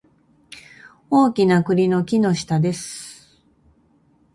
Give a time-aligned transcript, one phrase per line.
[1.11, 3.37] 大きな栗の木の下です